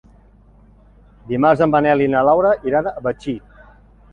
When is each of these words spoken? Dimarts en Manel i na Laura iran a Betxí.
Dimarts 1.27 1.63
en 1.67 1.71
Manel 1.75 2.03
i 2.07 2.09
na 2.17 2.25
Laura 2.31 2.57
iran 2.73 2.91
a 2.93 2.99
Betxí. 3.09 3.37